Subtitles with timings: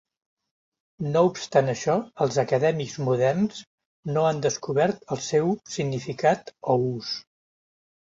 [1.15, 3.59] No obstant això, els acadèmics moderns
[4.15, 7.13] no han descobert el seu significat o ús.